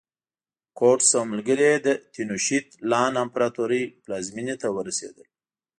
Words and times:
کورټز 0.77 1.09
او 1.19 1.23
ملګري 1.31 1.65
یې 1.71 1.77
د 1.85 1.87
تینوشیت 2.13 2.65
لان 2.91 3.13
امپراتورۍ 3.23 3.83
پلازمېنې 4.03 4.55
ته 4.61 4.67
ورسېدل. 4.75 5.25